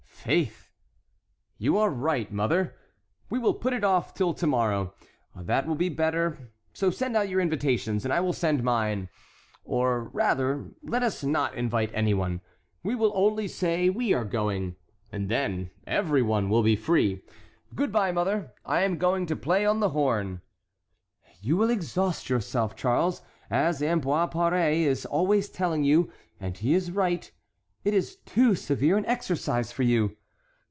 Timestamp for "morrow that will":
4.45-5.73